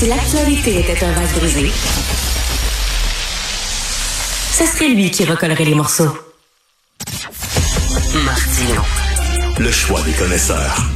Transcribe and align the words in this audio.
Si 0.00 0.06
l'actualité 0.06 0.80
était 0.80 1.04
un 1.04 1.12
vase 1.12 1.34
brisé, 1.34 1.70
ce 4.50 4.64
serait 4.64 4.88
lui 4.88 5.10
qui 5.10 5.26
recollerait 5.26 5.66
les 5.66 5.74
morceaux. 5.74 6.16
Martino. 8.24 8.80
Le 9.58 9.70
choix 9.70 10.00
des 10.00 10.14
connaisseurs. 10.14 10.86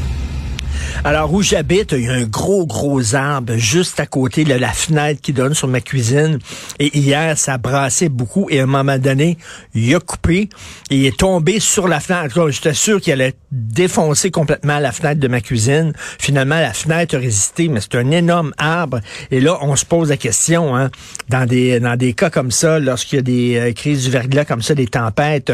Alors, 1.07 1.35
où 1.35 1.43
j'habite, 1.43 1.93
il 1.93 2.05
y 2.05 2.09
a 2.09 2.15
un 2.15 2.25
gros, 2.25 2.67
gros 2.67 3.15
arbre 3.15 3.57
juste 3.57 4.01
à 4.01 4.07
côté 4.07 4.45
de 4.45 4.55
la 4.55 4.73
fenêtre 4.73 5.21
qui 5.21 5.35
donne 5.35 5.53
sur 5.53 5.69
ma 5.69 5.83
cuisine. 5.83 6.39
Et 6.79 6.97
hier, 6.97 7.37
ça 7.37 7.59
brassait 7.59 8.09
beaucoup. 8.09 8.49
Et 8.49 8.61
à 8.61 8.63
un 8.63 8.67
moment 8.67 8.97
donné, 8.97 9.37
il 9.75 9.95
a 9.95 10.01
coupé. 10.01 10.49
Et 10.89 10.97
il 10.97 11.05
est 11.05 11.19
tombé 11.19 11.61
sur 11.61 11.89
la 11.89 12.01
fenêtre. 12.01 12.49
J'étais 12.49 12.73
sûr 12.73 13.03
qu'il 13.03 13.13
allait 13.13 13.35
défoncer 13.53 14.31
complètement 14.31 14.79
la 14.79 14.93
fenêtre 14.93 15.21
de 15.21 15.29
ma 15.29 15.43
cuisine. 15.43 15.93
Finalement, 16.19 16.59
la 16.59 16.73
fenêtre 16.73 17.17
a 17.17 17.19
résisté, 17.19 17.69
mais 17.69 17.81
c'est 17.83 17.97
un 17.97 18.11
énorme 18.11 18.55
arbre. 18.57 19.01
Et 19.31 19.41
là, 19.41 19.59
on 19.61 19.77
se 19.77 19.85
pose 19.85 20.09
la 20.09 20.17
question, 20.17 20.75
hein, 20.75 20.91
dans 21.29 21.47
des 21.47 21.81
dans 21.81 21.97
des 21.97 22.15
cas 22.15 22.31
comme 22.31 22.51
ça, 22.51 22.79
lorsqu'il 22.79 23.17
y 23.17 23.21
a 23.21 23.23
des 23.23 23.57
euh, 23.57 23.73
crises 23.73 24.05
du 24.05 24.11
verglas 24.11 24.47
comme 24.47 24.63
ça, 24.63 24.75
des 24.75 24.87
tempêtes, 24.87 25.53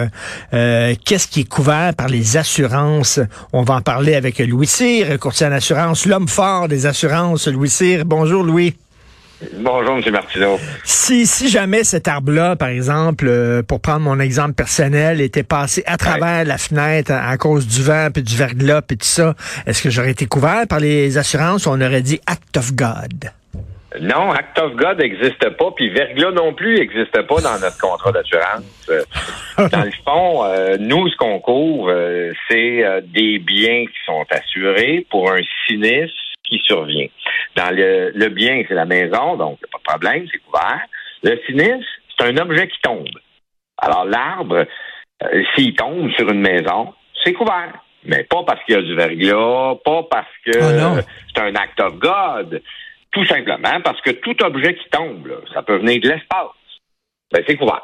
euh, 0.54 0.94
qu'est-ce 1.04 1.26
qui 1.26 1.40
est 1.40 1.48
couvert 1.48 1.92
par 1.94 2.08
les 2.08 2.36
assurances? 2.36 3.18
On 3.52 3.62
va 3.62 3.74
en 3.74 3.82
parler 3.82 4.14
avec 4.14 4.38
Louis 4.38 4.68
Cyr, 4.68 5.18
en 5.42 5.52
assurance, 5.52 6.06
l'homme 6.06 6.28
fort 6.28 6.68
des 6.68 6.86
assurances, 6.86 7.48
Louis 7.48 7.70
Cyr. 7.70 8.04
Bonjour, 8.04 8.42
Louis. 8.42 8.74
Bonjour, 9.54 9.96
M. 9.96 10.12
Martineau. 10.12 10.58
Si, 10.84 11.26
si 11.26 11.48
jamais 11.48 11.82
cet 11.82 12.08
arbre-là, 12.08 12.56
par 12.56 12.68
exemple, 12.68 13.26
euh, 13.26 13.62
pour 13.62 13.80
prendre 13.80 14.00
mon 14.00 14.20
exemple 14.20 14.52
personnel, 14.52 15.20
était 15.20 15.42
passé 15.42 15.82
à 15.86 15.96
travers 15.96 16.44
la 16.44 16.58
fenêtre 16.58 17.12
à, 17.12 17.36
cause 17.38 17.66
du 17.66 17.82
vent, 17.82 18.08
puis 18.12 18.22
du 18.22 18.36
verglas, 18.36 18.82
puis 18.82 18.98
tout 18.98 19.06
ça, 19.06 19.34
est-ce 19.66 19.82
que 19.82 19.88
j'aurais 19.88 20.10
été 20.10 20.26
couvert 20.26 20.66
par 20.68 20.80
les 20.80 21.16
assurances 21.16 21.66
ou 21.66 21.70
on 21.70 21.80
aurait 21.80 22.02
dit 22.02 22.20
Act 22.26 22.58
of 22.58 22.74
God? 22.74 23.30
Non, 23.98 24.30
Act 24.30 24.56
of 24.60 24.76
God 24.76 24.98
n'existe 24.98 25.48
pas, 25.56 25.70
puis 25.72 25.90
verglas 25.90 26.30
non 26.30 26.54
plus 26.54 26.78
n'existe 26.78 27.22
pas 27.22 27.40
dans 27.40 27.58
notre 27.58 27.78
contrat 27.78 28.12
d'assurance. 28.12 28.88
dans 29.58 29.84
le 29.84 29.90
fond, 30.04 30.44
euh, 30.44 30.76
nous, 30.78 31.08
ce 31.08 31.16
qu'on 31.16 31.40
couvre, 31.40 31.90
euh, 31.90 32.32
c'est 32.48 32.84
euh, 32.84 33.00
des 33.02 33.40
biens 33.40 33.86
qui 33.86 33.98
sont 34.06 34.24
assurés 34.30 35.06
pour 35.10 35.32
un 35.32 35.40
sinistre 35.66 36.16
qui 36.44 36.60
survient. 36.64 37.08
Dans 37.56 37.74
le, 37.74 38.12
le 38.14 38.28
bien, 38.28 38.62
c'est 38.68 38.74
la 38.74 38.84
maison, 38.84 39.36
donc 39.36 39.58
pas 39.72 39.78
de 39.78 39.82
problème, 39.82 40.26
c'est 40.30 40.38
couvert. 40.38 40.80
Le 41.24 41.40
sinistre, 41.46 41.90
c'est 42.16 42.26
un 42.26 42.36
objet 42.36 42.68
qui 42.68 42.80
tombe. 42.82 43.08
Alors 43.76 44.04
l'arbre, 44.04 44.66
s'il 45.54 45.74
tombe 45.74 46.12
sur 46.12 46.30
une 46.30 46.40
maison, 46.40 46.94
c'est 47.24 47.32
couvert. 47.32 47.72
Mais 48.04 48.24
pas 48.24 48.42
parce 48.44 48.62
qu'il 48.64 48.76
y 48.76 48.78
a 48.78 48.82
du 48.82 48.94
verglas, 48.94 49.74
pas 49.84 50.02
parce 50.10 50.30
que 50.44 50.52
oh 50.56 51.00
c'est 51.34 51.42
un 51.42 51.54
act 51.54 51.80
of 51.80 51.94
God. 51.96 52.62
Tout 53.12 53.24
simplement 53.26 53.80
parce 53.82 54.00
que 54.02 54.10
tout 54.10 54.36
objet 54.42 54.74
qui 54.74 54.88
tombe, 54.90 55.28
ça 55.52 55.62
peut 55.62 55.78
venir 55.78 56.00
de 56.00 56.08
l'espace. 56.08 56.48
Ben, 57.32 57.42
c'est 57.46 57.56
couvert. 57.56 57.82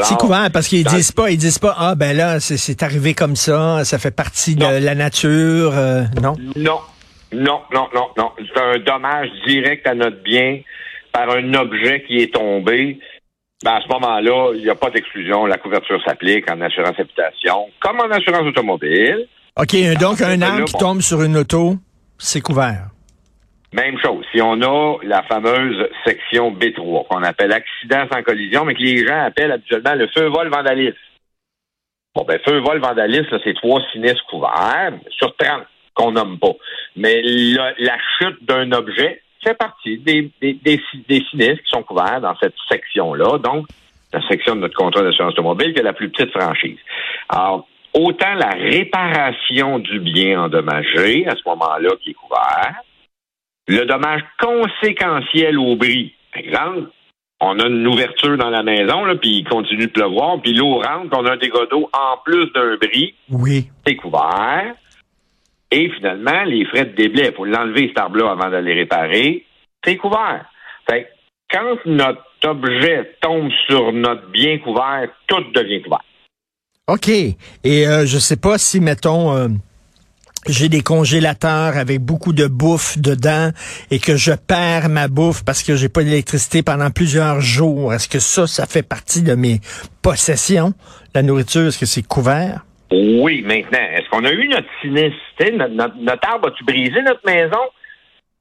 C'est 0.00 0.18
couvert 0.18 0.48
parce 0.52 0.68
qu'ils 0.68 0.84
disent 0.84 1.12
pas, 1.12 1.30
ils 1.30 1.36
disent 1.36 1.58
pas, 1.58 1.74
ah 1.76 1.94
ben 1.94 2.16
là, 2.16 2.40
c'est 2.40 2.82
arrivé 2.82 3.12
comme 3.12 3.36
ça, 3.36 3.84
ça 3.84 3.98
fait 3.98 4.14
partie 4.14 4.56
de 4.56 4.82
la 4.82 4.94
nature, 4.94 5.72
euh, 5.76 6.02
non? 6.22 6.34
Non, 6.56 6.80
non, 7.32 7.60
non, 7.72 7.88
non, 7.94 8.08
non. 8.16 8.32
C'est 8.38 8.60
un 8.60 8.78
dommage 8.78 9.28
direct 9.46 9.86
à 9.86 9.94
notre 9.94 10.22
bien 10.22 10.60
par 11.12 11.30
un 11.30 11.52
objet 11.54 12.04
qui 12.06 12.18
est 12.18 12.32
tombé. 12.32 12.98
Ben, 13.62 13.72
à 13.74 13.80
ce 13.82 13.88
moment-là, 13.88 14.52
il 14.54 14.62
n'y 14.62 14.70
a 14.70 14.74
pas 14.74 14.90
d'exclusion. 14.90 15.46
La 15.46 15.58
couverture 15.58 16.02
s'applique 16.04 16.50
en 16.50 16.60
assurance 16.62 16.98
habitation, 16.98 17.68
comme 17.80 18.00
en 18.00 18.10
assurance 18.10 18.46
automobile. 18.46 19.28
OK, 19.56 19.76
donc 20.00 20.20
un 20.22 20.40
arbre 20.40 20.64
qui 20.64 20.74
tombe 20.74 21.02
sur 21.02 21.22
une 21.22 21.36
auto, 21.36 21.76
c'est 22.18 22.40
couvert. 22.40 22.88
Même 23.72 23.98
chose. 24.00 24.21
Si 24.32 24.40
on 24.40 24.60
a 24.62 24.96
la 25.02 25.22
fameuse 25.24 25.88
section 26.06 26.52
B3, 26.52 27.06
qu'on 27.06 27.22
appelle 27.22 27.52
accident 27.52 28.06
sans 28.10 28.22
collision, 28.22 28.64
mais 28.64 28.74
que 28.74 28.80
les 28.80 29.06
gens 29.06 29.24
appellent 29.24 29.52
habituellement 29.52 29.94
le 29.94 30.08
feu, 30.08 30.26
vol, 30.26 30.48
vandalisme. 30.48 30.96
Bon, 32.14 32.24
ben, 32.24 32.38
feu, 32.44 32.58
vol, 32.58 32.78
vandalisme, 32.80 33.38
c'est 33.44 33.54
trois 33.54 33.80
sinistres 33.92 34.24
couverts 34.26 34.94
sur 35.10 35.36
30 35.36 35.64
qu'on 35.94 36.12
nomme 36.12 36.38
pas. 36.38 36.54
Mais 36.96 37.20
la, 37.22 37.98
chute 38.18 38.42
d'un 38.44 38.72
objet 38.72 39.22
fait 39.44 39.54
partie 39.54 39.98
des, 39.98 40.30
des, 40.40 40.80
sinistres 41.30 41.62
qui 41.64 41.70
sont 41.70 41.82
couverts 41.82 42.20
dans 42.20 42.36
cette 42.36 42.54
section-là. 42.70 43.38
Donc, 43.38 43.66
la 44.12 44.26
section 44.28 44.56
de 44.56 44.60
notre 44.60 44.76
contrat 44.76 45.02
d'assurance 45.02 45.32
automobile 45.32 45.74
qui 45.74 45.80
est 45.80 45.84
la 45.84 45.92
plus 45.92 46.10
petite 46.10 46.30
franchise. 46.30 46.78
Alors, 47.28 47.66
autant 47.94 48.34
la 48.34 48.50
réparation 48.50 49.78
du 49.78 50.00
bien 50.00 50.42
endommagé 50.42 51.26
à 51.26 51.34
ce 51.36 51.42
moment-là 51.46 51.90
qui 52.02 52.10
est 52.10 52.14
couvert, 52.14 52.76
le 53.72 53.86
dommage 53.86 54.22
conséquentiel 54.40 55.58
au 55.58 55.76
bris. 55.76 56.14
Exemple, 56.34 56.90
on 57.40 57.58
a 57.58 57.66
une 57.66 57.86
ouverture 57.86 58.36
dans 58.36 58.50
la 58.50 58.62
maison, 58.62 59.04
là, 59.04 59.16
puis 59.16 59.38
il 59.38 59.44
continue 59.44 59.86
de 59.86 59.92
pleuvoir, 59.92 60.40
puis 60.40 60.54
l'eau 60.54 60.76
rentre, 60.76 61.16
on 61.16 61.26
a 61.26 61.32
un 61.32 61.36
dégât 61.36 61.66
d'eau 61.70 61.90
en 61.92 62.16
plus 62.24 62.50
d'un 62.52 62.76
bris. 62.76 63.14
Oui. 63.30 63.68
C'est 63.86 63.96
couvert. 63.96 64.74
Et 65.70 65.90
finalement, 65.90 66.44
les 66.44 66.64
frais 66.66 66.84
de 66.84 66.94
déblai, 66.94 67.28
il 67.28 67.34
faut 67.34 67.44
l'enlever, 67.44 67.88
cet 67.88 67.98
arbre-là, 67.98 68.30
avant 68.30 68.50
de 68.50 68.56
les 68.58 68.74
réparer. 68.74 69.44
C'est 69.84 69.96
couvert. 69.96 70.44
Fait 70.88 71.08
quand 71.50 71.76
notre 71.86 72.22
objet 72.44 73.16
tombe 73.20 73.50
sur 73.66 73.92
notre 73.92 74.28
bien 74.28 74.58
couvert, 74.58 75.08
tout 75.26 75.44
devient 75.54 75.82
couvert. 75.82 76.04
OK. 76.88 77.08
Et 77.08 77.86
euh, 77.86 78.06
je 78.06 78.18
sais 78.18 78.36
pas 78.36 78.58
si, 78.58 78.80
mettons, 78.80 79.34
euh, 79.34 79.48
j'ai 80.48 80.68
des 80.68 80.80
congélateurs 80.80 81.76
avec 81.76 82.00
beaucoup 82.00 82.32
de 82.32 82.46
bouffe 82.46 82.98
dedans 82.98 83.50
et 83.90 83.98
que 83.98 84.16
je 84.16 84.32
perds 84.32 84.88
ma 84.88 85.08
bouffe 85.08 85.44
parce 85.44 85.62
que 85.62 85.76
j'ai 85.76 85.88
pas 85.88 86.02
d'électricité 86.02 86.62
pendant 86.62 86.90
plusieurs 86.90 87.40
jours, 87.40 87.94
est-ce 87.94 88.08
que 88.08 88.18
ça, 88.18 88.46
ça 88.46 88.66
fait 88.66 88.86
partie 88.86 89.22
de 89.22 89.34
mes 89.34 89.60
possessions? 90.02 90.72
La 91.14 91.22
nourriture, 91.22 91.68
est-ce 91.68 91.78
que 91.78 91.86
c'est 91.86 92.06
couvert? 92.06 92.64
Oui, 92.90 93.42
maintenant. 93.42 93.86
Est-ce 93.94 94.08
qu'on 94.10 94.24
a 94.24 94.32
eu 94.32 94.48
notre 94.48 94.68
sinistre? 94.80 95.16
Notre, 95.56 95.96
notre, 95.98 96.28
arbre 96.28 96.48
a-tu 96.48 96.64
brisé 96.64 97.02
notre 97.02 97.24
maison? 97.24 97.62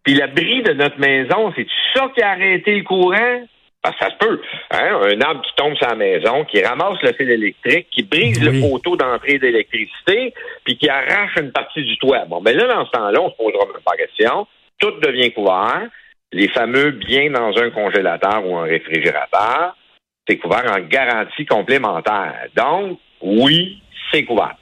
Puis 0.04 0.16
la 0.16 0.28
bris 0.28 0.64
de 0.64 0.74
notre 0.74 1.00
maison, 1.00 1.54
c'est 1.56 1.68
ça 1.94 2.08
qui 2.16 2.22
a 2.22 2.32
arrêté 2.32 2.76
le 2.76 2.84
courant? 2.84 3.46
Parce 3.82 3.96
que 3.98 4.06
ça 4.06 4.12
se 4.12 4.18
peut. 4.18 4.42
Hein? 4.72 5.02
Un 5.04 5.22
arbre 5.22 5.42
qui 5.42 5.56
tombe 5.56 5.76
sur 5.76 5.88
la 5.88 5.96
maison, 5.96 6.46
qui 6.46 6.62
ramasse 6.62 7.02
le 7.02 7.14
fil 7.14 7.32
électrique, 7.32 7.88
qui 7.90 8.04
brise 8.04 8.44
le 8.44 8.62
poteau 8.62 8.96
d'entrée 8.96 9.40
d'électricité, 9.40 10.34
puis 10.64 10.78
qui 10.78 10.88
arrache 10.88 11.36
une 11.40 11.52
partie 11.52 11.84
du 11.84 11.98
toit. 11.98 12.26
Bon, 12.26 12.42
ben 12.42 12.56
là, 12.56 12.68
dans 12.68 12.86
ce 12.86 12.92
temps-là, 12.92 13.20
on 13.20 13.32
se 13.32 13.36
posera 13.36 13.66
même 13.66 13.82
pas 13.84 13.98
question. 13.98 14.48
Tout 14.80 14.92
devient 15.02 15.32
couvert. 15.32 15.88
Les 16.32 16.48
fameux 16.50 16.92
biens 16.92 17.32
dans 17.32 17.58
un 17.58 17.72
congélateur 17.72 18.46
ou 18.46 18.56
un 18.56 18.64
réfrigérateur, 18.64 19.76
c'est 20.28 20.38
couvert 20.38 20.72
en 20.72 20.80
garantie 20.80 21.46
complémentaire. 21.46 22.48
Donc, 22.56 23.00
oui, 23.22 23.82
c'est 24.12 24.24
couvert. 24.24 24.56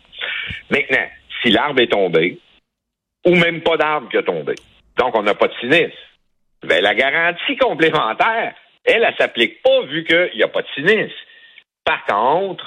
Maintenant, 0.69 1.05
si 1.41 1.51
l'arbre 1.51 1.81
est 1.81 1.91
tombé, 1.91 2.39
ou 3.25 3.35
même 3.35 3.61
pas 3.61 3.77
d'arbre 3.77 4.09
qui 4.09 4.17
a 4.17 4.23
tombé, 4.23 4.55
donc 4.97 5.15
on 5.15 5.23
n'a 5.23 5.35
pas 5.35 5.47
de 5.47 5.53
sinistre, 5.59 5.97
ben, 6.63 6.81
la 6.81 6.95
garantie 6.95 7.55
complémentaire, 7.57 8.55
elle, 8.89 9.03
elle 9.03 9.15
s'applique 9.17 9.61
pas 9.61 9.81
vu 9.83 10.03
qu'il 10.03 10.31
n'y 10.35 10.43
a 10.43 10.47
pas 10.47 10.61
de 10.61 10.67
sinistre. 10.75 11.17
Par 11.85 12.05
contre, 12.05 12.65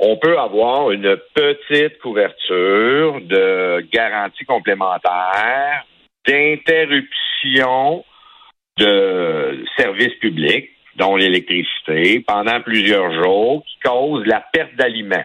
on 0.00 0.16
peut 0.16 0.38
avoir 0.38 0.90
une 0.90 1.16
petite 1.34 1.98
couverture 1.98 3.20
de 3.20 3.86
garantie 3.92 4.44
complémentaire, 4.44 5.84
d'interruption 6.26 8.04
de 8.78 9.64
services 9.76 10.14
publics, 10.20 10.70
dont 10.96 11.16
l'électricité, 11.16 12.20
pendant 12.26 12.60
plusieurs 12.60 13.12
jours, 13.22 13.64
qui 13.64 13.78
cause 13.84 14.26
la 14.26 14.44
perte 14.52 14.74
d'aliments. 14.76 15.24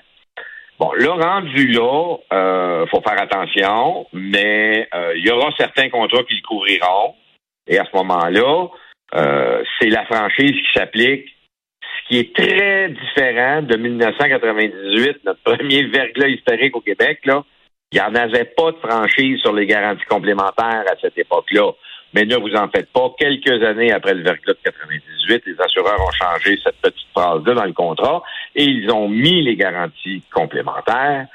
Bon, 0.79 0.91
le 0.93 1.09
rendu 1.09 1.67
là, 1.67 2.15
euh, 2.31 2.85
faut 2.87 3.01
faire 3.01 3.21
attention, 3.21 4.07
mais 4.13 4.87
euh, 4.93 5.13
il 5.17 5.25
y 5.25 5.31
aura 5.31 5.51
certains 5.57 5.89
contrats 5.89 6.23
qui 6.23 6.35
le 6.35 6.47
couvriront. 6.47 7.15
Et 7.67 7.77
à 7.77 7.85
ce 7.85 7.97
moment-là, 7.97 8.67
euh, 9.15 9.63
c'est 9.79 9.89
la 9.89 10.05
franchise 10.05 10.51
qui 10.51 10.73
s'applique, 10.73 11.27
ce 11.81 12.07
qui 12.07 12.19
est 12.19 12.35
très 12.35 12.89
différent 12.89 13.61
de 13.61 13.75
1998, 13.75 15.19
notre 15.25 15.41
premier 15.41 15.83
verglas 15.85 16.27
historique 16.27 16.75
au 16.75 16.81
Québec. 16.81 17.19
Là, 17.25 17.43
il 17.91 17.99
n'y 17.99 18.05
en 18.05 18.13
avait 18.13 18.45
pas 18.45 18.71
de 18.71 18.77
franchise 18.77 19.39
sur 19.39 19.53
les 19.53 19.65
garanties 19.65 20.05
complémentaires 20.05 20.83
à 20.87 20.95
cette 21.01 21.17
époque-là. 21.17 21.71
Mais 22.13 22.25
ne 22.25 22.35
vous 22.37 22.55
en 22.55 22.67
faites 22.69 22.91
pas. 22.91 23.13
Quelques 23.17 23.63
années 23.63 23.91
après 23.91 24.13
le 24.13 24.23
verglas 24.23 24.53
de 24.53 24.59
98, 24.63 25.43
les 25.45 25.61
assureurs 25.61 25.99
ont 25.99 26.11
changé 26.11 26.57
cette 26.63 26.77
petite 26.81 27.07
phrase-là 27.15 27.53
dans 27.53 27.65
le 27.65 27.73
contrat 27.73 28.23
et 28.55 28.63
ils 28.63 28.91
ont 28.91 29.07
mis 29.07 29.43
les 29.43 29.55
garanties 29.55 30.23
complémentaires 30.33 31.27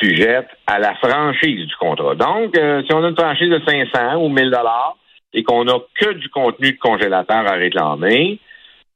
sujettes 0.00 0.48
à 0.66 0.78
la 0.78 0.94
franchise 0.94 1.66
du 1.66 1.76
contrat. 1.76 2.14
Donc, 2.14 2.56
euh, 2.56 2.82
si 2.86 2.92
on 2.94 3.04
a 3.04 3.08
une 3.08 3.16
franchise 3.16 3.50
de 3.50 3.60
500 3.66 4.16
ou 4.16 4.28
1000 4.28 4.50
dollars, 4.50 4.96
et 5.34 5.42
qu'on 5.42 5.64
n'a 5.64 5.74
que 6.00 6.12
du 6.12 6.28
contenu 6.30 6.72
de 6.72 6.78
congélateur 6.78 7.46
à 7.46 7.52
réclamer, 7.52 8.38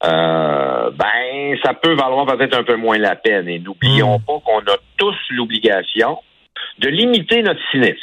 euh, 0.04 0.90
ben, 0.92 1.58
ça 1.62 1.74
peut 1.74 1.94
valoir 1.94 2.24
peut-être 2.26 2.56
un 2.56 2.64
peu 2.64 2.76
moins 2.76 2.98
la 2.98 3.16
peine. 3.16 3.48
Et 3.48 3.58
n'oublions 3.58 4.18
hmm. 4.18 4.22
pas 4.22 4.38
qu'on 4.44 4.60
a 4.60 4.76
tous 4.96 5.16
l'obligation 5.30 6.18
de 6.78 6.88
limiter 6.88 7.42
notre 7.42 7.60
sinistre. 7.70 8.00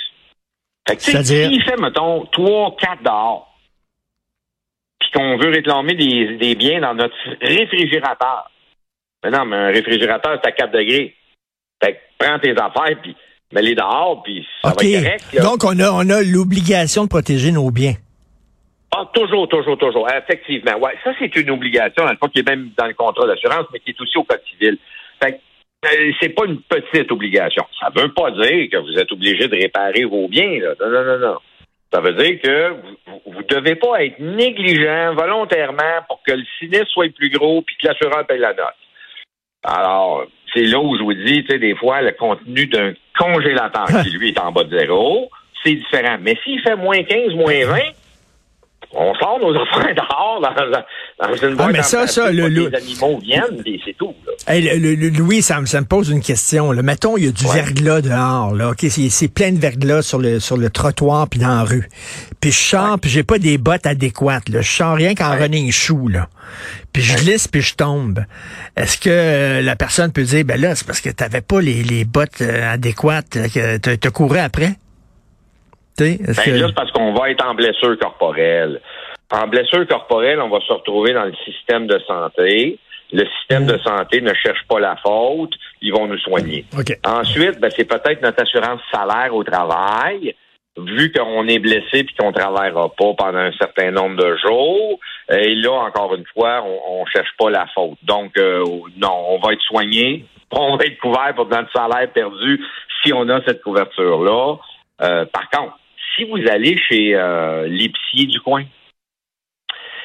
Fait 0.88 0.98
que, 0.98 1.02
s'il 1.02 1.64
fait, 1.64 1.80
mettons, 1.80 2.26
3, 2.26 2.76
4 2.78 3.04
dehors, 3.04 3.56
qu'on 5.16 5.38
veut 5.38 5.50
réclamer 5.50 5.94
des, 5.94 6.38
des 6.38 6.56
biens 6.56 6.82
dans 6.82 6.94
notre 6.94 7.16
réfrigérateur. 7.42 8.52
Mais 9.24 9.32
non, 9.32 9.46
mais 9.46 9.56
un 9.56 9.68
réfrigérateur, 9.68 10.40
c'est 10.44 10.50
à 10.50 10.52
4 10.52 10.72
degrés. 10.72 11.16
Fait 11.84 11.94
que 11.94 11.98
prends 12.18 12.40
tes 12.40 12.52
affaires, 12.52 13.00
puis 13.02 13.16
mets-les 13.54 13.76
dehors, 13.76 14.22
puis 14.24 14.46
ça 14.62 14.70
va 14.70 14.76
être 14.76 15.04
correct. 15.04 15.34
là. 15.34 15.42
Donc, 15.42 15.64
on 15.64 15.80
a, 15.80 15.90
on 15.92 16.10
a 16.10 16.22
l'obligation 16.22 17.06
de 17.06 17.10
protéger 17.10 17.52
nos 17.52 17.72
biens. 17.72 17.96
Ah, 18.92 19.10
toujours, 19.14 19.48
toujours, 19.48 19.78
toujours. 19.78 20.08
Effectivement. 20.10 20.78
Ouais, 20.80 20.94
ça, 21.04 21.12
c'est 21.20 21.36
une 21.36 21.50
obligation, 21.52 22.06
le 22.06 22.18
fond, 22.18 22.28
qui 22.28 22.40
est 22.40 22.50
même 22.50 22.72
dans 22.78 22.88
le 22.88 22.94
contrat 22.94 23.28
d'assurance, 23.28 23.66
mais 23.74 23.80
qui 23.80 23.92
est 23.92 24.02
aussi 24.02 24.18
au 24.18 24.24
code 24.24 24.42
civil. 24.50 24.78
Fait 25.22 25.34
que, 25.34 25.38
euh, 25.86 26.12
c'est 26.20 26.30
pas 26.30 26.46
une 26.46 26.62
petite 26.62 27.12
obligation. 27.12 27.66
Ça 27.80 27.90
veut 27.96 28.14
pas 28.14 28.32
dire 28.32 28.70
que 28.72 28.78
vous 28.78 28.98
êtes 28.98 29.12
obligé 29.12 29.48
de 29.48 29.56
réparer 29.56 30.06
vos 30.06 30.28
biens, 30.28 30.60
là. 30.60 30.74
Non, 30.80 30.90
non, 30.90 31.04
non, 31.04 31.20
non. 31.20 31.38
Ça 31.94 32.02
veut 32.02 32.14
dire 32.14 32.42
que 32.42 32.70
vous, 32.72 33.22
vous 33.34 33.44
devez 33.44 33.76
pas 33.76 34.04
être 34.04 34.20
négligent 34.20 35.14
volontairement 35.14 36.02
pour 36.08 36.22
que 36.24 36.34
le 36.34 36.44
sinistre 36.60 36.90
soit 36.90 37.14
plus 37.14 37.30
gros 37.30 37.62
puis 37.62 37.76
que 37.78 37.88
l'assureur 37.88 38.26
paye 38.26 38.40
la 38.40 38.54
note. 38.54 38.76
Alors, 39.64 40.26
c'est 40.54 40.64
là 40.64 40.80
où 40.80 40.98
je 40.98 41.04
vous 41.04 41.14
dis, 41.14 41.44
tu 41.44 41.48
sais, 41.52 41.60
des 41.60 41.76
fois, 41.76 42.02
le 42.02 42.12
contenu 42.12 42.68
d'un 42.68 42.94
congélateur 43.18 43.88
qui, 44.04 44.10
lui, 44.12 44.30
est 44.30 44.40
en 44.40 44.52
bas 44.52 44.64
de 44.64 44.78
zéro, 44.78 45.30
c'est 45.64 45.76
différent. 45.76 46.18
Mais 46.22 46.36
s'il 46.44 46.62
fait 46.62 46.76
moins 46.76 47.02
15, 47.04 47.34
moins 47.34 47.66
20, 47.66 47.80
on 48.97 49.13
sort 49.15 49.39
nos 49.39 49.50
affaires 49.62 49.94
dehors 49.95 50.42
dans, 50.42 51.27
dans 51.27 51.36
une 51.36 51.56
boîte 51.56 51.68
Ah, 51.69 51.71
mais 51.74 51.80
en 51.80 51.83
ça, 51.83 52.07
ça, 52.07 52.31
le- 52.31 52.47
le- 52.47 52.69
les 52.69 52.75
animaux 52.75 53.19
viennent, 53.21 53.62
et 53.65 53.80
c'est 53.86 53.95
tout. 53.97 54.13
Là. 54.25 54.53
Hey, 54.53 54.62
le- 54.62 54.77
le- 54.77 54.95
le- 54.95 55.09
Louis, 55.09 55.42
ça, 55.42 55.59
me- 55.62 55.65
ça 55.65 55.81
me 55.81 55.86
pose 55.86 56.09
une 56.09 56.21
question. 56.21 56.71
Là. 56.71 56.81
Mettons, 56.81 57.18
il 57.18 57.25
y 57.25 57.27
a 57.27 57.31
du 57.31 57.45
Ouais. 57.45 57.53
verglas 57.56 58.01
dehors. 58.01 58.53
Là. 58.56 58.69
OK, 58.71 58.86
c'est, 58.89 59.09
c'est 59.09 59.27
plein 59.27 59.51
de 59.51 59.59
verglas 59.59 60.01
sur 60.01 60.19
le, 60.19 60.39
sur 60.39 60.57
le 60.57 60.69
trottoir 60.69 61.27
puis 61.30 61.39
dans 61.39 61.47
la 61.56 61.63
rue. 61.63 61.88
Puis 62.42 62.51
je 62.51 62.57
sors, 62.59 63.00
puis 63.00 63.09
j'ai 63.09 63.24
pas 63.24 63.38
des 63.38 63.57
bottes 63.57 63.86
adéquates. 63.86 64.50
Là. 64.50 64.62
Je 64.62 64.71
sors 64.71 64.95
rien 64.95 65.13
qu'en 65.15 65.31
Ouais. 65.31 65.39
running 65.39 65.71
shoe. 65.71 66.09
Là. 66.09 66.27
Puis 66.94 67.01
je 67.03 67.18
glisse, 67.18 67.48
puis 67.48 67.62
je 67.62 67.75
tombe. 67.75 68.24
Est-ce 68.77 68.98
que 68.98 69.09
euh, 69.09 69.62
la 69.62 69.75
personne 69.75 70.12
peut 70.12 70.24
dire, 70.24 70.45
ben 70.45 70.59
là, 70.59 70.75
c'est 70.75 70.86
parce 70.88 71.01
que 71.01 71.09
t'avais 71.09 71.41
pas 71.41 71.59
les, 71.62 71.83
les 71.83 72.06
bottes 72.06 72.41
euh, 72.41 72.74
adéquates, 72.74 73.36
euh, 73.36 73.48
que 73.53 73.77
t'as, 73.77 73.98
t'as 73.98 74.09
couru 74.12 74.38
après? 74.39 74.74
Est-ce 76.00 76.36
Ben, 76.36 76.56
que- 76.56 76.62
là, 76.62 76.68
c'est 76.68 76.75
parce 76.75 76.92
qu'on 76.92 77.13
va 77.13 77.30
être 77.31 77.45
en 77.45 77.53
blessure 77.56 77.97
corporelle. 78.00 78.81
En 79.31 79.47
blessure 79.47 79.88
corporelle, 79.88 80.39
on 80.42 80.50
va 80.50 80.59
se 80.62 80.71
retrouver 80.74 81.13
dans 81.13 81.25
le 81.25 81.33
système 81.45 81.88
de 81.88 82.00
santé. 82.07 82.77
Le 83.12 83.24
système 83.39 83.63
Mm. 83.63 83.68
de 83.68 83.77
santé 83.80 84.21
ne 84.21 84.33
cherche 84.33 84.63
pas 84.68 84.80
la 84.80 84.95
faute, 84.97 85.53
ils 85.81 85.92
vont 85.94 86.07
nous 86.07 86.18
soigner. 86.19 86.65
OK. 86.77 86.92
Ensuite, 87.06 87.59
ben, 87.59 87.69
c'est 87.75 87.86
peut-être 87.86 88.21
notre 88.21 88.42
assurance 88.42 88.81
salaire 88.92 89.33
au 89.33 89.44
travail. 89.44 90.36
Vu 90.77 91.09
qu'on 91.13 91.47
est 91.47 91.59
blessé 91.59 92.03
puis 92.03 92.13
qu'on 92.19 92.33
travaillera 92.33 92.89
pas 92.89 93.13
pendant 93.18 93.38
un 93.38 93.53
certain 93.53 93.91
nombre 93.91 94.18
de 94.18 94.36
jours, 94.45 95.00
et 95.31 95.56
là, 95.56 95.71
encore 95.71 96.13
une 96.15 96.25
fois, 96.33 96.63
on, 96.65 97.01
on 97.01 97.06
cherche 97.06 97.30
pas 97.38 97.50
la 97.50 97.65
faute. 97.74 97.98
Donc, 98.03 98.38
euh, 98.38 98.62
non, 98.98 99.25
on 99.30 99.38
va 99.39 99.53
être 99.53 99.62
soigné, 99.62 100.25
on 100.51 100.75
va 100.75 100.83
être 100.86 101.00
couvert 101.00 101.33
pour 101.33 101.48
notre 101.48 101.71
salaire 101.71 102.12
perdu 102.12 102.62
si 103.03 103.13
on 103.13 103.30
a 103.30 103.39
cette 103.48 103.62
couverture-là. 103.63 104.56
Euh, 105.01 105.25
par 105.25 105.50
contre, 105.50 105.77
si 106.15 106.23
vous 106.23 106.39
allez 106.50 106.77
chez 106.77 107.15
euh, 107.15 107.67
l'épicier 107.67 108.25
du 108.27 108.39
coin, 108.39 108.63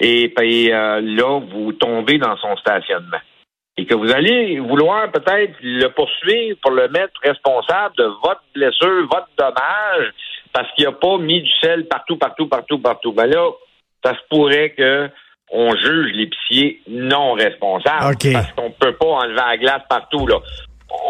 et 0.00 0.32
puis 0.34 0.72
euh, 0.72 1.00
là, 1.00 1.40
vous 1.40 1.72
tombez 1.72 2.18
dans 2.18 2.36
son 2.38 2.56
stationnement. 2.56 3.18
Et 3.76 3.86
que 3.86 3.94
vous 3.94 4.10
allez 4.10 4.58
vouloir 4.58 5.10
peut-être 5.10 5.54
le 5.62 5.88
poursuivre 5.88 6.58
pour 6.60 6.72
le 6.72 6.88
mettre 6.88 7.14
responsable 7.22 7.94
de 7.96 8.04
votre 8.22 8.42
blessure, 8.54 9.08
votre 9.10 9.28
dommage, 9.38 10.12
parce 10.52 10.70
qu'il 10.74 10.84
n'a 10.84 10.92
pas 10.92 11.18
mis 11.18 11.42
du 11.42 11.50
sel 11.62 11.86
partout, 11.86 12.16
partout, 12.16 12.46
partout, 12.46 12.78
partout. 12.78 13.12
Ben 13.12 13.26
là, 13.26 13.50
ça 14.04 14.14
se 14.14 14.20
pourrait 14.28 14.70
que 14.70 15.08
on 15.50 15.74
juge 15.74 16.12
l'épicier 16.12 16.80
non 16.88 17.32
responsable. 17.32 18.16
Parce 18.32 18.52
qu'on 18.52 18.70
peut 18.70 18.94
pas 18.94 19.06
enlever 19.06 19.34
la 19.34 19.56
glace 19.56 19.82
partout, 19.88 20.26
là. 20.26 20.38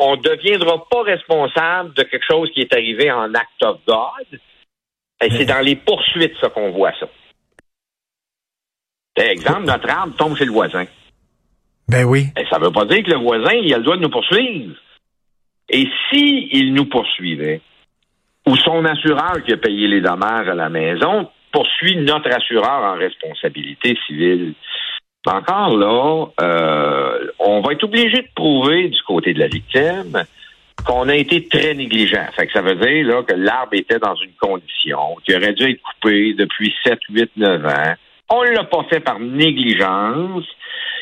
On 0.00 0.16
ne 0.16 0.22
deviendra 0.22 0.84
pas 0.90 1.02
responsable 1.02 1.94
de 1.94 2.02
quelque 2.02 2.26
chose 2.30 2.50
qui 2.52 2.60
est 2.60 2.72
arrivé 2.72 3.10
en 3.10 3.34
act 3.34 3.62
of 3.62 3.78
God. 3.86 4.40
Et 5.22 5.30
c'est 5.30 5.44
dans 5.44 5.64
les 5.64 5.76
poursuites, 5.76 6.34
ça, 6.40 6.48
qu'on 6.48 6.70
voit 6.70 6.92
ça. 6.98 7.08
Par 9.14 9.26
exemple, 9.26 9.64
notre 9.64 9.90
arbre 9.90 10.16
tombe 10.16 10.36
chez 10.36 10.46
le 10.46 10.52
voisin. 10.52 10.84
Ben 11.88 12.04
oui. 12.04 12.26
Ça 12.50 12.58
ne 12.58 12.64
veut 12.64 12.72
pas 12.72 12.84
dire 12.86 13.02
que 13.02 13.10
le 13.10 13.18
voisin, 13.18 13.52
il 13.52 13.74
a 13.74 13.78
le 13.78 13.82
droit 13.82 13.96
de 13.96 14.02
nous 14.02 14.10
poursuivre. 14.10 14.76
Et 15.68 15.86
si 16.08 16.48
il 16.52 16.72
nous 16.72 16.86
poursuivait, 16.86 17.60
ou 18.46 18.56
son 18.56 18.84
assureur 18.84 19.42
qui 19.44 19.52
a 19.52 19.56
payé 19.56 19.88
les 19.88 20.00
dommages 20.00 20.48
à 20.48 20.54
la 20.54 20.68
maison 20.68 21.28
poursuit 21.52 21.96
notre 21.96 22.32
assureur 22.32 22.82
en 22.82 22.94
responsabilité 22.94 23.96
civile, 24.06 24.54
encore 25.26 25.76
là, 25.76 26.26
euh, 26.40 27.30
on 27.38 27.60
va 27.60 27.72
être 27.72 27.84
obligé 27.84 28.22
de 28.22 28.28
prouver 28.34 28.88
du 28.88 29.02
côté 29.02 29.34
de 29.34 29.40
la 29.40 29.48
victime 29.48 30.24
qu'on 30.84 31.08
a 31.08 31.14
été 31.14 31.46
très 31.48 31.74
négligent. 31.74 32.26
Fait 32.36 32.46
que 32.46 32.52
ça 32.52 32.60
veut 32.62 32.74
dire 32.76 33.06
là, 33.06 33.22
que 33.22 33.34
l'arbre 33.34 33.74
était 33.74 33.98
dans 33.98 34.14
une 34.16 34.32
condition 34.40 35.16
qui 35.24 35.34
aurait 35.34 35.52
dû 35.52 35.70
être 35.70 35.80
coupé 35.82 36.34
depuis 36.34 36.74
7, 36.84 36.98
8, 37.10 37.30
9 37.36 37.66
ans. 37.66 37.94
On 38.30 38.42
l'a 38.42 38.64
pas 38.64 38.84
fait 38.88 39.00
par 39.00 39.18
négligence. 39.18 40.44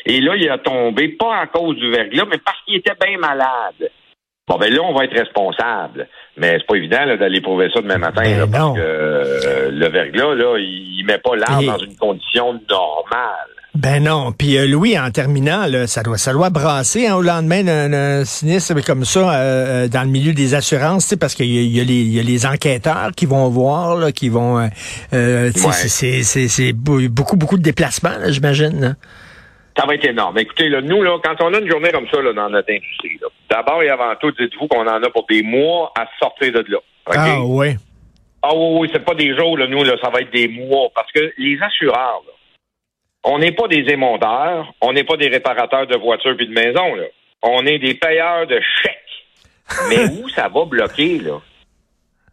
Et 0.05 0.21
là, 0.21 0.35
il 0.35 0.49
a 0.49 0.57
tombé, 0.57 1.09
pas 1.09 1.37
à 1.41 1.47
cause 1.47 1.75
du 1.77 1.89
verglas, 1.91 2.25
mais 2.29 2.37
parce 2.43 2.57
qu'il 2.65 2.75
était 2.77 2.95
bien 3.05 3.17
malade. 3.17 3.91
Bon, 4.47 4.57
ben 4.57 4.73
là, 4.73 4.81
on 4.81 4.93
va 4.93 5.03
être 5.03 5.13
responsable. 5.15 6.07
Mais 6.37 6.53
c'est 6.57 6.65
pas 6.65 6.75
évident 6.77 7.05
là, 7.05 7.17
d'aller 7.17 7.39
prouver 7.41 7.69
ça 7.71 7.81
demain 7.81 7.97
matin, 7.99 8.21
Ben 8.23 8.39
là, 8.39 8.47
parce 8.51 8.75
que 8.77 8.81
euh, 8.81 9.69
le 9.71 9.87
verglas, 9.89 10.33
là, 10.33 10.57
il, 10.57 10.99
il 10.99 11.05
met 11.05 11.19
pas 11.19 11.35
l'arbre 11.35 11.61
Et- 11.61 11.67
dans 11.67 11.77
une 11.77 11.95
condition 11.97 12.53
normale. 12.67 13.48
Ben 13.81 14.03
non. 14.03 14.33
Puis 14.33 14.57
euh, 14.57 14.67
Louis, 14.67 14.99
en 14.99 15.09
terminant, 15.09 15.65
là, 15.65 15.87
ça 15.87 16.03
doit 16.03 16.17
ça 16.17 16.33
doit 16.33 16.49
brasser 16.49 17.07
hein, 17.07 17.15
au 17.15 17.21
lendemain 17.21 17.63
d'un 17.63 18.25
sinistre 18.25 18.73
comme 18.85 19.05
ça 19.05 19.19
euh, 19.19 19.85
euh, 19.85 19.87
dans 19.87 20.03
le 20.03 20.09
milieu 20.09 20.33
des 20.33 20.53
assurances, 20.53 21.03
tu 21.05 21.09
sais, 21.11 21.17
parce 21.17 21.33
qu'il 21.33 21.45
y, 21.45 21.79
y, 21.79 22.15
y 22.15 22.19
a 22.19 22.23
les 22.23 22.45
enquêteurs 22.45 23.11
qui 23.15 23.25
vont 23.25 23.47
voir, 23.47 23.95
là, 23.95 24.11
qui 24.11 24.27
vont... 24.27 24.59
euh, 24.59 24.67
euh, 25.13 25.45
Ouais. 25.45 25.51
c'est- 25.71 25.87
c'est- 25.87 26.23
c'est 26.23 26.47
c'est 26.49 26.73
beau- 26.73 26.99
beaucoup, 27.09 27.37
beaucoup 27.37 27.57
de 27.57 27.63
déplacements, 27.63 28.17
là, 28.19 28.29
j'imagine. 28.31 28.81
là. 28.81 28.93
Ça 29.77 29.85
va 29.85 29.95
être 29.95 30.03
énorme. 30.05 30.37
Écoutez, 30.39 30.67
là, 30.67 30.81
nous, 30.81 31.01
là, 31.01 31.17
quand 31.23 31.35
on 31.41 31.53
a 31.53 31.59
une 31.59 31.69
journée 31.71 31.91
comme 31.91 32.07
ça 32.11 32.21
là, 32.21 32.33
dans 32.33 32.49
notre 32.49 32.69
industrie, 32.69 33.17
d'abord 33.49 33.81
et 33.81 33.89
avant 33.89 34.13
tout, 34.19 34.31
dites-vous 34.31 34.67
qu'on 34.67 34.85
en 34.85 35.01
a 35.01 35.09
pour 35.09 35.25
des 35.29 35.41
mois 35.41 35.93
à 35.97 36.05
sortir 36.21 36.51
de 36.51 36.65
là. 36.67 36.79
Ah 37.15 37.39
ouais. 37.45 37.77
Ah 38.43 38.49
oui, 38.53 38.77
oui, 38.81 38.89
c'est 38.91 39.05
pas 39.05 39.15
des 39.15 39.33
jours, 39.37 39.57
là, 39.57 39.67
nous, 39.67 39.83
là, 39.85 39.93
ça 40.03 40.09
va 40.09 40.19
être 40.19 40.33
des 40.33 40.49
mois. 40.49 40.89
Parce 40.93 41.09
que 41.13 41.31
les 41.37 41.57
assureurs, 41.61 42.21
là, 42.27 42.33
on 43.23 43.39
n'est 43.39 43.51
pas 43.51 43.67
des 43.67 43.85
émonteurs, 43.91 44.73
on 44.81 44.93
n'est 44.93 45.03
pas 45.03 45.17
des 45.17 45.27
réparateurs 45.27 45.87
de 45.87 45.97
voitures 45.97 46.35
puis 46.37 46.47
de 46.47 46.53
maisons, 46.53 46.95
là. 46.95 47.03
On 47.41 47.65
est 47.65 47.79
des 47.79 47.93
payeurs 47.93 48.47
de 48.47 48.59
chèques. 48.81 48.95
Mais 49.89 50.05
où 50.21 50.27
ça 50.29 50.47
va 50.49 50.65
bloquer, 50.65 51.19
là? 51.19 51.39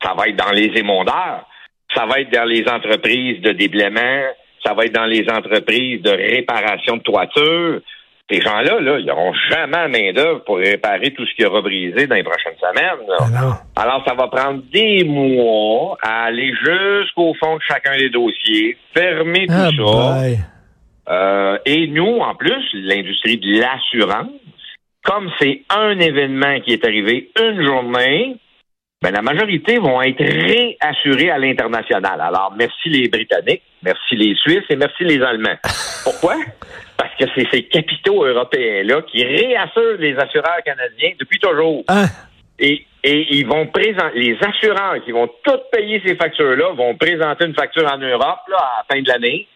Ça 0.02 0.14
va 0.14 0.28
être 0.28 0.36
dans 0.36 0.50
les 0.52 0.70
émondeurs. 0.76 1.46
Ça 1.94 2.06
va 2.06 2.20
être 2.20 2.30
dans 2.32 2.44
les 2.44 2.66
entreprises 2.68 3.40
de 3.40 3.52
déblaiement. 3.52 4.22
Ça 4.64 4.74
va 4.74 4.84
être 4.84 4.92
dans 4.94 5.06
les 5.06 5.24
entreprises 5.30 6.02
de 6.02 6.10
réparation 6.10 6.96
de 6.96 7.02
toiture. 7.02 7.80
Ces 8.28 8.40
gens-là, 8.40 8.80
là, 8.80 8.98
ils 8.98 9.06
n'auront 9.06 9.32
jamais 9.48 9.76
la 9.76 9.88
main-d'œuvre 9.88 10.42
pour 10.44 10.56
réparer 10.56 11.12
tout 11.12 11.24
ce 11.24 11.34
qui 11.36 11.44
aura 11.44 11.60
brisé 11.62 12.08
dans 12.08 12.16
les 12.16 12.24
prochaines 12.24 12.56
semaines. 12.58 13.06
là. 13.08 13.18
Alors, 13.76 14.02
ça 14.06 14.14
va 14.14 14.26
prendre 14.26 14.62
des 14.72 15.04
mois 15.04 15.96
à 16.02 16.24
aller 16.24 16.52
jusqu'au 16.64 17.34
fond 17.34 17.56
de 17.56 17.62
chacun 17.62 17.96
des 17.96 18.10
dossiers, 18.10 18.76
fermer 18.92 19.46
tout 19.46 19.52
Ah, 19.54 19.68
ça. 19.70 20.20
Euh, 21.08 21.58
et 21.64 21.86
nous, 21.88 22.18
en 22.18 22.34
plus, 22.34 22.64
l'industrie 22.72 23.38
de 23.38 23.60
l'assurance, 23.60 24.30
comme 25.04 25.30
c'est 25.38 25.62
un 25.70 25.98
événement 25.98 26.60
qui 26.60 26.72
est 26.72 26.84
arrivé 26.84 27.30
une 27.40 27.64
journée, 27.64 28.36
ben, 29.02 29.12
la 29.12 29.22
majorité 29.22 29.78
vont 29.78 30.02
être 30.02 30.24
réassurés 30.24 31.30
à 31.30 31.38
l'international. 31.38 32.20
Alors, 32.20 32.52
merci 32.56 32.88
les 32.88 33.08
Britanniques, 33.08 33.62
merci 33.82 34.16
les 34.16 34.34
Suisses 34.34 34.64
et 34.68 34.76
merci 34.76 35.04
les 35.04 35.22
Allemands. 35.22 35.56
Pourquoi? 36.04 36.36
Parce 36.96 37.14
que 37.14 37.24
c'est 37.34 37.46
ces 37.52 37.62
capitaux 37.64 38.24
européens-là 38.24 39.02
qui 39.02 39.22
réassurent 39.22 39.98
les 39.98 40.16
assureurs 40.16 40.62
canadiens 40.64 41.12
depuis 41.20 41.38
toujours. 41.38 41.84
Hein? 41.88 42.06
Et, 42.58 42.86
et 43.04 43.36
ils 43.36 43.46
vont 43.46 43.66
présenter, 43.66 44.18
les 44.18 44.36
assureurs 44.42 45.04
qui 45.04 45.12
vont 45.12 45.28
toutes 45.44 45.70
payer 45.70 46.02
ces 46.04 46.16
factures-là 46.16 46.72
vont 46.72 46.96
présenter 46.96 47.44
une 47.44 47.54
facture 47.54 47.86
en 47.92 47.98
Europe 47.98 48.40
là, 48.48 48.56
à 48.56 48.78
la 48.78 48.96
fin 48.96 49.02
de 49.02 49.08
l'année. 49.08 49.46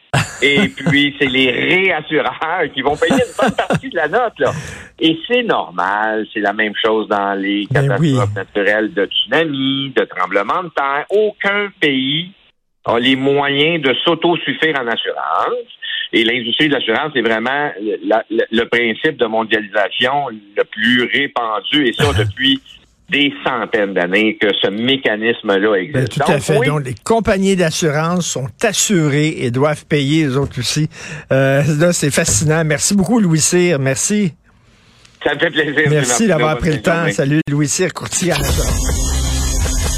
Et 0.42 0.68
puis, 0.68 1.14
c'est 1.18 1.26
les 1.28 1.50
réassureurs 1.50 2.64
qui 2.74 2.82
vont 2.82 2.96
payer 2.96 3.12
une 3.14 3.34
bonne 3.38 3.54
partie 3.54 3.88
de 3.90 3.96
la 3.96 4.08
note. 4.08 4.38
Là. 4.38 4.52
Et 4.98 5.18
c'est 5.28 5.42
normal. 5.42 6.26
C'est 6.32 6.40
la 6.40 6.52
même 6.52 6.72
chose 6.82 7.06
dans 7.08 7.34
les 7.34 7.66
Ben 7.70 7.82
catastrophes 7.88 8.28
oui. 8.28 8.34
naturelles 8.34 8.92
de 8.94 9.04
tsunami, 9.06 9.92
de 9.94 10.04
tremblements 10.04 10.64
de 10.64 10.70
terre. 10.70 11.04
Aucun 11.10 11.68
pays 11.80 12.30
a 12.86 12.98
les 12.98 13.16
moyens 13.16 13.82
de 13.82 13.94
s'autosuffire 14.04 14.78
en 14.80 14.86
assurance. 14.88 15.68
Et 16.12 16.24
l'industrie 16.24 16.68
de 16.68 16.74
l'assurance 16.74 17.14
est 17.14 17.20
vraiment 17.22 17.70
le, 17.80 17.98
la- 18.04 18.24
le- 18.30 18.46
le 18.50 18.64
principe 18.64 19.16
de 19.18 19.26
mondialisation 19.26 20.28
le 20.30 20.64
plus 20.64 21.04
répandu, 21.04 21.86
et 21.86 21.92
ça 21.92 22.12
depuis 22.18 22.60
des 23.10 23.32
centaines 23.44 23.92
d'années 23.92 24.36
que 24.40 24.48
ce 24.62 24.68
mécanisme-là 24.68 25.74
existe. 25.76 26.18
Ben, 26.18 26.24
tout 26.26 26.32
à 26.32 26.38
fait. 26.38 26.60
Donc, 26.66 26.84
les 26.84 26.94
compagnies 27.04 27.56
d'assurance 27.56 28.26
sont 28.26 28.48
assurées 28.62 29.34
et 29.38 29.50
doivent 29.50 29.84
payer 29.86 30.24
les 30.24 30.36
autres 30.36 30.60
aussi. 30.60 30.88
Euh, 31.32 31.62
là, 31.78 31.92
c'est 31.92 32.10
fascinant. 32.10 32.64
Merci 32.64 32.94
beaucoup, 32.94 33.20
Louis 33.20 33.40
Cyr. 33.40 33.78
Merci. 33.78 34.34
Ça 35.24 35.34
me 35.34 35.40
fait 35.40 35.50
plaisir. 35.50 35.90
Merci 35.90 36.26
d'avoir 36.28 36.56
pris 36.58 36.70
le 36.70 36.82
temps. 36.82 37.10
Salut, 37.10 37.40
Louis 37.50 37.68
Cyr, 37.68 37.92
courtier 37.92 38.32
assurance. 38.32 38.89